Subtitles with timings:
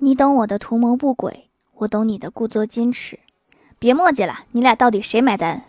[0.00, 3.18] 你懂我的图谋不轨，我懂你的故作矜持。
[3.80, 5.60] 别墨迹了，你俩到底谁买单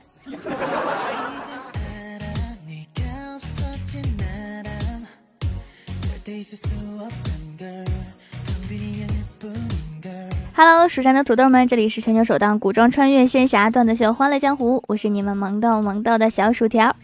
[10.53, 16.95] ？Hello，蜀山的土豆们，这里是全球首档古装穿越仙侠段子秀《欢乐江湖》，我是你们萌豆萌豆的小薯条。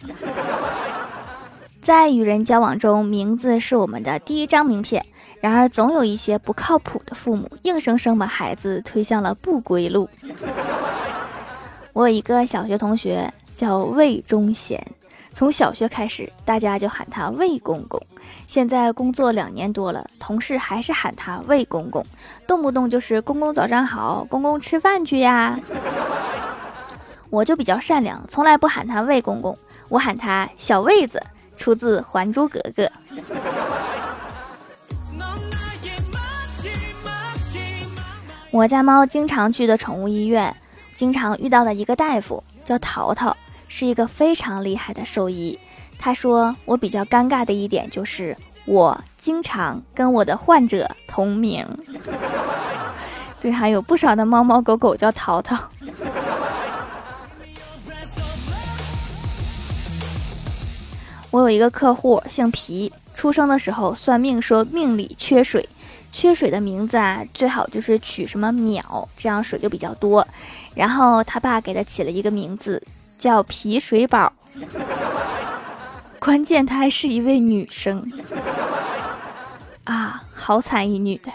[1.86, 5.06] 在与人交往中，名字是我们的第一张名片。
[5.40, 10.10] 然而，总有一些不靠谱的父母，硬生生把孩子推向了不归路。
[11.94, 14.84] 我有一个小学同学叫魏忠贤。
[15.32, 18.02] 从小学开始，大家就喊他魏公公。
[18.48, 22.04] 现在工作两年多了，同事还是喊他魏公公，
[22.48, 25.60] 动不动就是公公早上好，公公吃饭去呀。
[27.30, 29.56] 我就比较善良，从来不喊他魏公公，
[29.88, 31.22] 我喊他小魏子，
[31.56, 32.84] 出自《还珠格格》。
[38.52, 40.56] 我家猫经常去的宠物医院，
[40.96, 43.36] 经常遇到的一个大夫叫淘淘。
[43.68, 45.60] 是一个非常厉害的兽医。
[45.98, 51.68] 他说：“我比较尴尬的一点就是，我经常跟我的患者同名。
[53.42, 55.58] 对，还有不少的猫猫狗狗叫淘淘。
[61.36, 65.68] 我有一个客户姓皮，出生的时候算命说命里缺水，
[66.10, 70.26] 缺水的名字啊，最好就是取什么淼，这样水就比较多。
[70.74, 72.82] 然后他爸给他起了一个名字。”
[73.20, 74.32] 叫皮水宝，
[76.20, 78.06] 关键她还是一位女生
[79.86, 81.32] 啊，好惨一女的。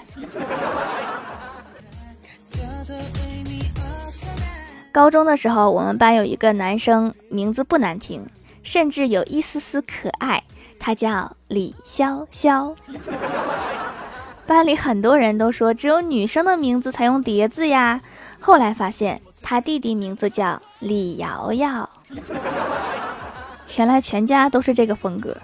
[4.92, 8.24] 高中的时候，我们班有一个男生，名字不难听，
[8.62, 10.42] 甚至有一丝丝可爱，
[10.78, 12.74] 他叫李潇潇。
[14.46, 18.00] 班里很多人都说，只有女生的名字才用叠字呀。
[18.38, 19.20] 后来发现。
[19.42, 21.88] 他弟弟名字叫李瑶瑶，
[23.78, 25.34] 原来全家都是这个风格。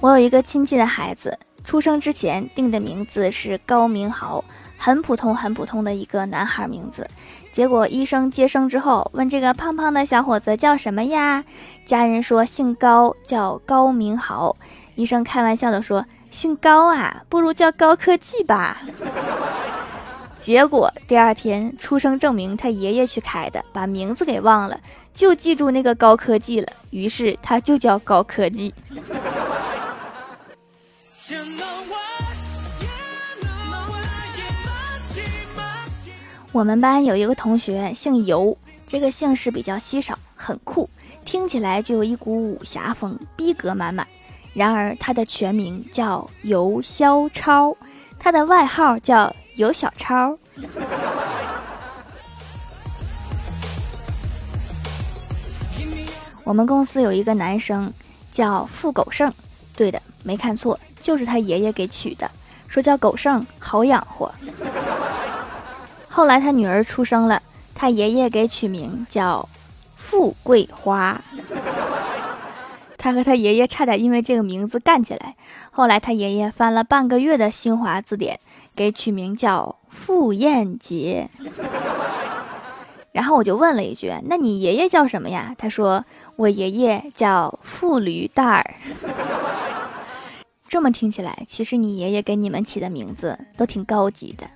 [0.00, 4.44] 我有一个亲戚的孩子，出生之前定的名字是高明豪，
[4.76, 7.08] 很普通很普通的一个男孩名字。
[7.56, 11.42] 结果医生接生之后，问这个胖胖的小伙子叫什么呀？
[11.86, 14.54] 家人说姓高，叫高明豪。
[14.94, 16.04] 医生开玩笑的说。
[16.30, 18.76] 姓高啊，不如叫高科技吧。
[20.42, 24.78] 结果第二天出生证明他爷爷去开的，把名字给忘了，
[25.14, 26.70] 就记住那个高科技了。
[26.90, 28.74] 于是他就叫高科技。
[36.56, 38.56] 我们班有一个同学姓尤，
[38.86, 40.88] 这个姓氏比较稀少，很酷，
[41.22, 44.08] 听起来就有一股武侠风，逼格满满。
[44.54, 47.76] 然而，他的全名叫尤肖超，
[48.18, 50.38] 他的外号叫尤小超。
[56.42, 57.92] 我们公司有一个男生
[58.32, 59.30] 叫付狗剩，
[59.76, 62.30] 对的，没看错，就是他爷爷给取的，
[62.66, 64.34] 说叫狗剩好养活。
[66.16, 67.42] 后来他女儿出生了，
[67.74, 69.46] 他爷爷给取名叫
[69.98, 71.22] 富贵花。
[72.96, 75.36] 他和他爷爷差点因为这个名字干起来。
[75.70, 78.40] 后来他爷爷翻了半个月的新华字典，
[78.74, 81.28] 给取名叫傅艳杰。
[83.12, 86.06] 然后我就问了一句：“那你爷爷叫什么呀？”他说
[86.36, 88.74] ：“我爷爷叫傅驴蛋儿。”
[90.66, 94.46] 这么听起来，其实你爷爷给你们起的名字都挺高级的。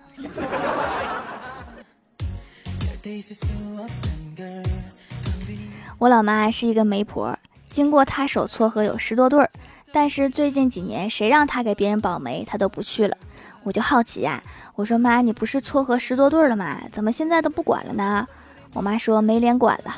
[5.99, 7.39] 我老妈是一个媒婆。
[7.71, 9.49] 经过她手撮合有十多对儿，
[9.93, 13.17] 但是最近几年谁让她给别人保媒，她都不去了。
[13.63, 14.43] 我就好奇呀，
[14.75, 16.79] 我说妈，你不是撮合十多对了吗？
[16.93, 18.27] 怎么现在都不管了呢？
[18.75, 19.95] 我妈说没脸管了，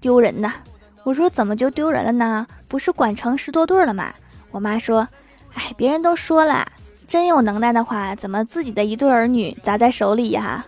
[0.00, 0.52] 丢人呐。
[1.02, 2.46] 我说怎么就丢人了呢？
[2.68, 4.14] 不是管成十多对了吗？
[4.50, 5.06] 我妈说，
[5.54, 6.66] 哎，别人都说了，
[7.06, 10.64] 真有能耐的话，怎么自己的一对儿女砸在手里呀？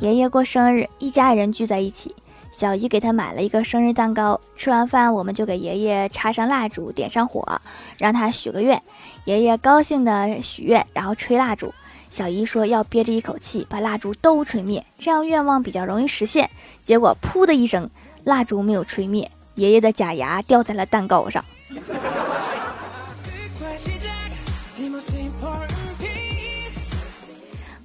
[0.00, 2.14] 爷爷过生日，一家人聚在一起。
[2.52, 4.40] 小姨给他买了一个生日蛋糕。
[4.54, 7.60] 吃完饭，我们就给爷爷插上蜡烛，点上火，
[7.98, 8.80] 让他许个愿。
[9.24, 11.74] 爷爷高兴的许愿，然后吹蜡烛。
[12.08, 16.48] 小姨说要憋着一口气，把蜡烛都吹灭，这样愿望比较容易实现。
[16.84, 17.90] 结果噗的一声，
[18.22, 21.44] 蜡烛没有吹灭，爷爷的假牙掉在了蛋糕上。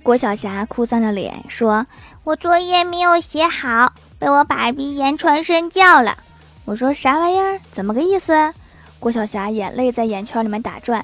[0.04, 1.86] 郭晓霞哭丧着脸说
[2.26, 6.18] ：“我作业没有写好。”被我爸比言传身教了。
[6.66, 7.60] 我说啥玩意儿？
[7.72, 8.54] 怎么个意思？
[9.00, 11.04] 郭晓霞眼泪在眼圈里面打转，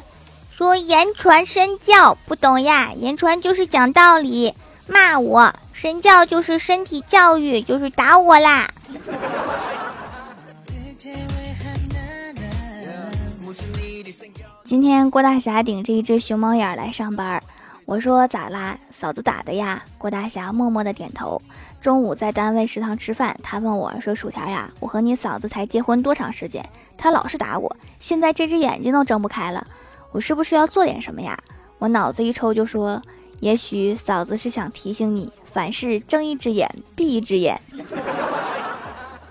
[0.51, 2.91] 说言传身教不懂呀？
[2.95, 4.53] 言传就是讲道理，
[4.85, 8.69] 骂我；身教就是身体教育，就是打我啦。
[14.63, 17.41] 今天郭大侠顶着一只熊猫眼来上班，
[17.87, 18.77] 我说咋啦？
[18.89, 19.81] 嫂子打的呀？
[19.97, 21.41] 郭大侠默默的点头。
[21.79, 26.61] 中午在单位食堂吃饭，他问我说：“薯条呀，我和你嫂子才结婚多长时间？
[26.97, 29.65] 她老是打我，现在这只眼睛都睁不开了，
[30.11, 31.39] 我是不是要做点什么呀？”
[31.79, 33.01] 我脑子一抽就说
[33.39, 37.57] ：“也许嫂子是想提醒你，凡事睁一只眼闭一只眼。”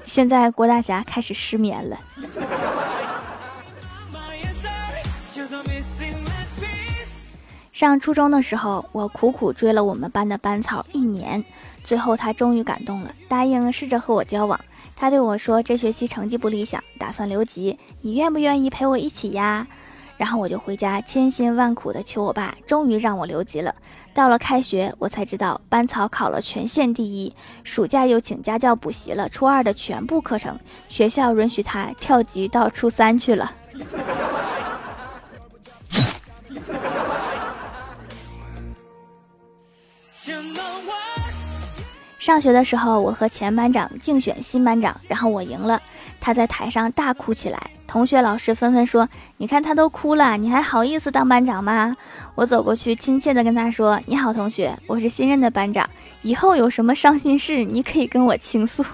[0.03, 1.99] 现在郭大侠开始失眠了。
[7.77, 11.45] 上初中的时候，我苦苦追了我们班的班草一年，
[11.85, 14.59] 最后他终于感动了，答应试着和我交往。
[14.97, 19.67] 他对我说：“这学期成绩不理想，打算留级，你愿不愿意陪我一起呀？”
[20.17, 23.75] 然后我就回家千辛万苦的求我爸，终于让我留级了。
[24.15, 27.31] 到了开学，我才知道班草考了全县第一，
[27.63, 30.59] 暑假又请家教补习了初二的全部课程，
[30.89, 33.53] 学校允许他跳级到初三去了。
[42.27, 45.81] 上学的时候，我和前班长竞选新班长，然后我赢了，
[46.21, 49.09] 他在台上大哭起来，同学老师纷纷说
[49.39, 51.97] ：“你看他都哭了，你还好意思当班长吗？”
[52.35, 55.89] 我走过去，亲切地跟他说：“你好，同学，我是新任的班长，
[56.23, 58.85] 以后有什么伤心事，你可以跟我倾诉。”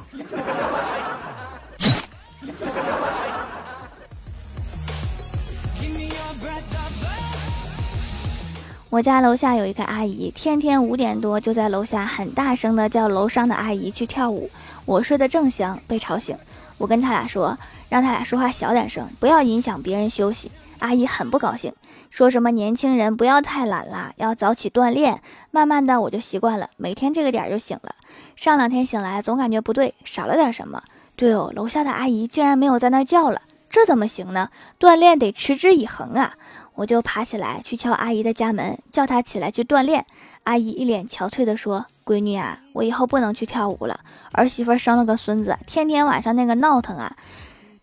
[8.92, 14.50] 我家楼下有一个阿姨，天天五点多就在楼下很大声的叫楼上的阿姨去跳舞。
[14.84, 16.36] 我睡得正香，被吵醒。
[16.76, 17.58] 我跟他俩说，
[17.88, 20.52] 让他俩说话小点声，不要影响别人休息。
[20.80, 21.72] 阿姨很不高兴，
[22.10, 25.22] 说什么年轻人不要太懒了，要早起锻炼。
[25.50, 27.94] 慢慢的我就习惯了，每天这个点就醒了。
[28.36, 30.82] 上两天醒来总感觉不对，少了点什么。
[31.16, 33.40] 对哦，楼下的阿姨竟然没有在那儿叫了，
[33.70, 34.50] 这怎么行呢？
[34.78, 36.34] 锻炼得持之以恒啊！
[36.82, 40.04] 我就爬起来去敲阿姨的家门，叫她起来去锻炼。
[40.42, 44.00] 阿姨一脸憔悴地说：“闺女啊，我以后不能去跳舞了，
[44.32, 47.16] 儿媳妇生了个孙子，天天晚上那个闹腾啊。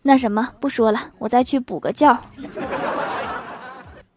[0.02, 2.18] 那什么，不说了，我再去补个觉。”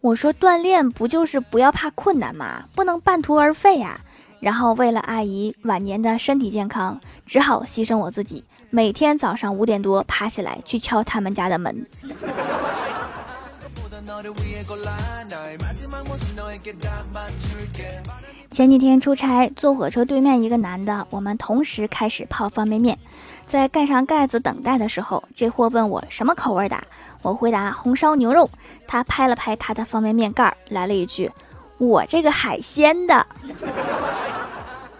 [0.02, 2.64] 我说：“锻炼不就是不要怕困难吗？
[2.74, 3.98] 不能半途而废呀。”
[4.38, 11.86] 然后为了阿姨晚年的身体健康，只好牺牲我自己，每天早上五点多爬起来去敲他们家的门。
[18.50, 22.98] 前几天出差，坐火车对面一个男的，我们同时开始泡方便面。
[23.46, 26.82] 在盖上盖子等待的时候，这货问我什么口味的，
[27.20, 28.48] 我回答红烧牛肉。
[28.86, 31.30] 他拍了拍他的方便面盖，来了一句
[31.76, 33.26] ：“我这个海鲜的。”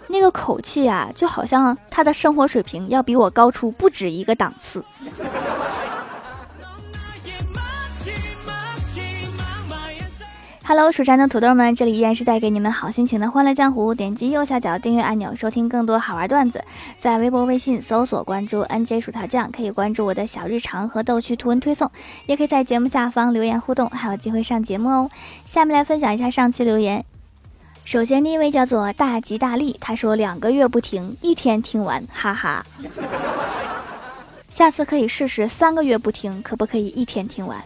[0.07, 4.83] 那个口气啊，就好像他的生活水平要比我高出不止一个档次。
[10.67, 13.93] Hello，蜀山的土豆们，这里依然是带给你们好心情的欢乐江湖。
[13.93, 16.59] 点击右下角订阅按钮，收听更多好玩段子。
[16.97, 21.91] 在微博、微信搜索关注 NJ 薯条酱，可以关注我的小日常和逗趣图文推送，
[22.25, 25.11] 也可以在节目下方留言互动，还有机会上节目哦。
[25.45, 27.05] 下面来分享一下上期留言。
[27.83, 32.65] 首先第一位叫做大吉大利，他说两个月不停，一天听完，哈哈。
[34.49, 37.63] 下次可以试试三个月不听，可不可以一天听完？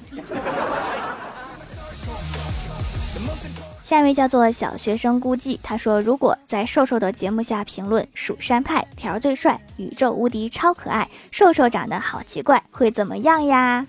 [3.89, 13.83] 下一位叫做小学生估计，他说：“如果在瘦瘦的节目下评论‘蜀山派条最帅，宇宙无敌超可爱，瘦瘦长得好奇怪’，会怎么样呀？”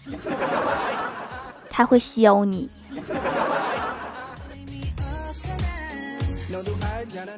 [1.69, 2.71] 他会削你。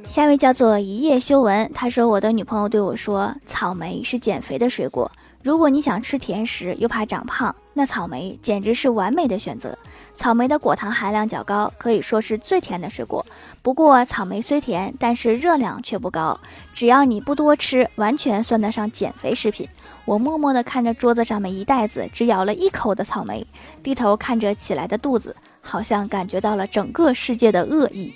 [0.06, 5.10] 下一位叫做一夜修文，他说：“我的女朋友对我说，草莓是减肥的水果。”
[5.42, 9.76] 如果你想吃甜食又怕长胖，那草莓简直是完美的选择。
[10.14, 13.24] 草莓的果糖含量较高，可以说是最甜的水果。
[13.60, 16.38] 不过草莓虽甜，但是热量却不高，
[16.72, 19.68] 只要你不多吃，完全算得上减肥食品。
[20.04, 23.44] 我默默地看着桌子上面一袋子只咬了一口的草莓，
[23.82, 28.14] 低头看着起来的肚子，好像感觉到了整个世界的恶意。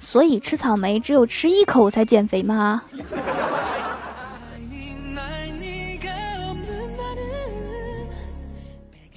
[0.00, 2.82] 所以吃草莓只有吃一口才减肥吗？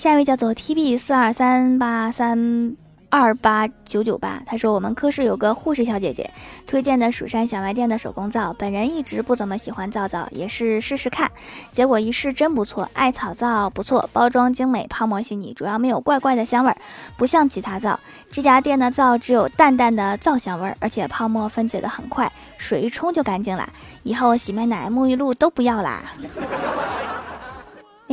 [0.03, 2.75] 下一位叫做 T B 四二三八三
[3.09, 6.29] 二八九九八，他说我们科室有个护士小姐姐
[6.67, 11.31] 推荐的蜀山小卖店的手工皂，本人一直不怎么喜欢皂皂，也是试试看，
[11.71, 16.77] 结果一试真不错，艾草皂不错，包装精美，泡沫细腻，主要没有怪怪的香味儿，
[17.15, 17.97] 不像其他皂。
[18.29, 23.71] 这家店的皂只有淡淡的皂香味儿，而且泡沫分解的很快，水一冲就干净了。
[24.03, 26.03] 以后洗面奶、沐浴露都不要啦。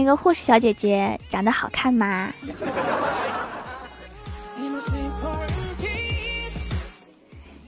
[0.01, 2.33] 那个护士小姐姐长得好看吗？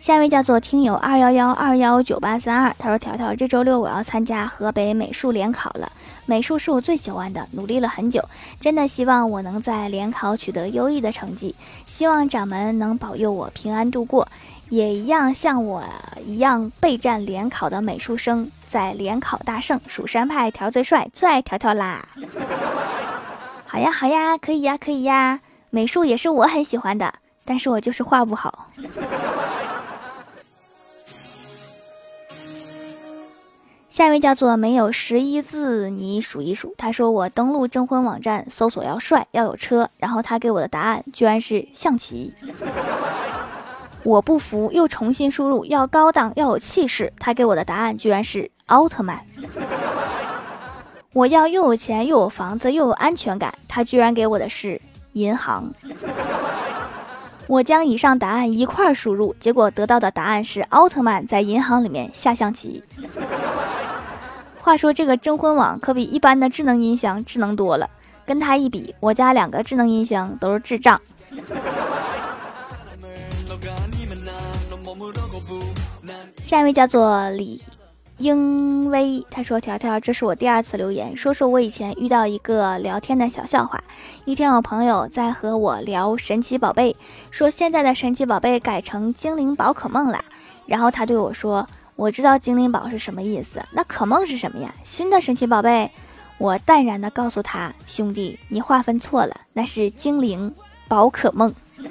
[0.01, 5.93] 下一位叫做听友二幺幺二幺九八三二，他说：“条条，这周六我要参加河北美术联考了，
[6.25, 8.27] 美术是我最喜欢的，努力了很久，
[8.59, 11.55] 真的希望我能在联考取得优异的成绩，
[11.87, 14.27] 希望掌门能保佑我平安度过，
[14.73, 15.85] 也一样像我
[16.25, 22.03] 一样备战联考的美术生，在联考大胜，蜀山派条最帅，最爱条条啦！
[23.69, 27.13] 好呀好呀，可以呀可以呀，美术也是我很喜欢的，
[27.45, 28.71] 但是我就是画不好。
[33.91, 36.75] ”下一位叫做没有十一字，你数一数。
[36.79, 42.33] 他说我登录征婚网站搜索要帅要有车，然后他给我的答案居然是象棋。
[44.05, 49.21] 我不服，又重新输入要高档要有气势，他给我的答案居然是奥特曼。
[51.13, 54.81] 我要又有钱又有房子又有安全感，他居然给我的是
[55.13, 55.71] 银行。
[57.47, 62.83] 我将以上答案一块儿输入，结果得到的答案是奥特曼在银行里面下象棋。
[64.59, 67.91] 话说这个征婚网可比一般的智能音箱智能多了，
[68.25, 71.01] 跟它一比，我家两个智能音箱都是智障。
[76.53, 77.63] 下一位叫做李
[78.19, 83.83] 英威，他说：“条条，这是我第二次留言，说说我以前遇到一个聊天的小笑话。
[84.27, 86.95] 一天，我朋友在和我聊神奇宝贝，
[87.31, 90.23] 说现在的神奇宝贝改成精灵宝可梦了，
[90.67, 91.67] 然后他对我说。”
[91.97, 94.75] 我知道精灵宝是什么意思，那可梦是什么呀？
[94.85, 95.91] 新的神奇宝贝，
[96.37, 100.55] 我淡然的告诉他：“兄弟，你划分错了，那是精灵
[100.87, 101.55] 宝可梦。”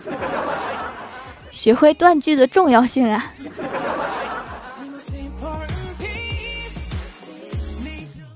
[1.50, 3.34] 学会断句的重要性啊！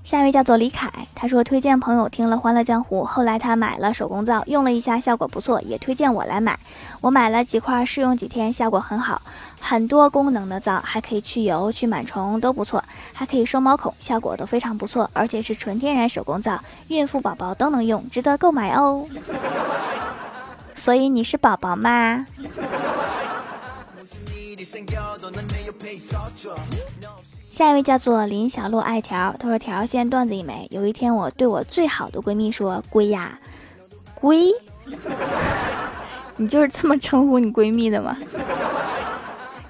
[0.06, 6.60] 下一位叫做李凯，他说推荐朋友听了《欢乐江湖》，后来他买了手工皂，用了一下，效果不错，也推荐我来买。
[7.02, 9.20] 我买了几块，试用几天，效果很好。
[9.60, 12.84] 很多功能的皂，还可以去油、去螨虫，都不错，
[13.14, 16.60] 还可以收毛孔，效果都非常不错，而且是纯天然手工皂，
[16.90, 19.04] 孕妇宝宝都能用，值得购买哦。
[20.76, 22.28] 所以你是宝宝吗？
[27.56, 30.68] 下一位叫做林小洛爱条，他说：“条线段子一枚。
[30.72, 33.40] 有一天，我对我最好的闺蜜说：‘龟呀，
[34.14, 34.52] 龟，
[36.36, 38.18] 你就是这么称呼你闺蜜的吗？’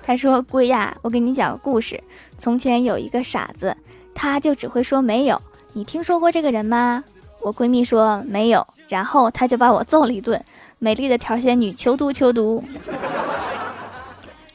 [0.02, 2.04] 她说：‘龟呀，我给你讲个故事。
[2.40, 3.78] 从前有一个傻子，
[4.16, 5.40] 他就只会说没有。
[5.74, 7.04] 你听说过这个人吗？’
[7.40, 10.44] 我闺蜜说没有，然后他就把我揍了一顿。
[10.80, 12.64] 美丽的条仙女，求读求读。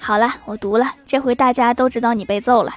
[0.01, 2.75] 好了，我读了，这回大家都知道你被揍了。”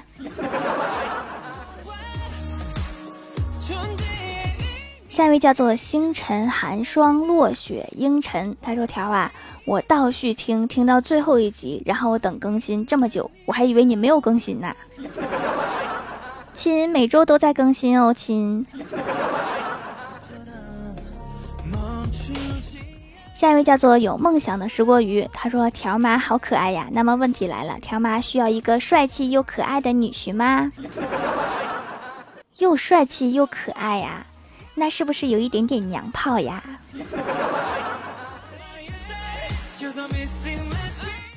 [5.14, 9.32] 下一位叫做星辰寒霜落雪英尘，他说：“条啊，
[9.64, 14.74] 我倒序听听到最后一集，然后我等更新这么久，我还以为你没有更新呢。
[16.52, 18.66] 亲，每周都在更新哦，亲。
[23.38, 30.72] ”下一位叫做有梦想的石锅鱼，他说：“条妈好可爱呀。”那么问题来了，条妈需要一个帅气又可爱的女婿吗？
[32.58, 34.26] 又帅气又可爱呀？
[34.76, 36.64] 那是不是有一点点娘炮呀？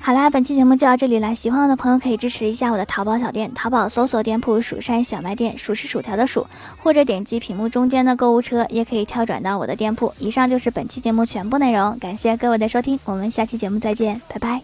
[0.00, 1.34] 好啦，本期节目就到这里啦。
[1.34, 6.46] 喜欢我的朋友可以支持一下我的淘宝小店，淘宝搜索店铺“蜀山小卖店”，数是薯条的数，
[6.80, 10.14] 或者点击屏幕中间的购物车，也可以跳转到我的店铺。
[10.18, 14.62] 以上就是本期节目全部内容，感谢各位的收听，我们下期节目再见，拜拜。